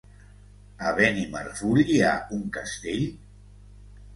A 0.91 0.93
Benimarfull 0.99 1.83
hi 1.83 1.99
ha 2.07 2.15
un 2.39 2.43
castell? 2.59 3.05